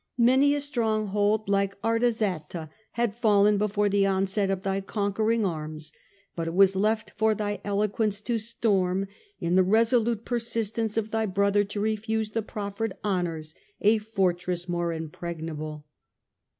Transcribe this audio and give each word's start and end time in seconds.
Many 0.17 0.55
a 0.55 0.59
stronghold 0.59 1.47
like 1.47 1.79
Artaxata 1.83 2.71
had 2.93 3.13
fallen 3.15 3.59
before 3.59 3.87
the 3.87 4.07
onset 4.07 4.49
of 4.49 4.63
thy 4.63 4.81
conquering 4.81 5.45
arms, 5.45 5.93
but 6.35 6.47
it 6.47 6.55
was 6.55 6.75
left 6.75 7.11
for 7.17 7.35
thy 7.35 7.61
eloquence 7.63 8.19
to 8.21 8.39
storm, 8.39 9.05
in 9.39 9.53
the 9.53 9.61
resolute 9.61 10.25
persistence 10.25 10.97
of 10.97 11.11
thy 11.11 11.27
brother 11.27 11.63
to 11.65 11.79
refuse 11.79 12.31
the 12.31 12.41
proffered 12.41 12.93
honours, 13.05 13.53
a 13.79 13.99
fortress 13.99 14.67
more 14.67 14.91
impregnable.' 14.91 15.85